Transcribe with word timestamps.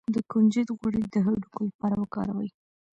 د 0.15 0.15
کنجد 0.31 0.67
غوړي 0.77 1.03
د 1.09 1.15
هډوکو 1.25 1.59
لپاره 1.69 1.95
وکاروئ 1.97 2.49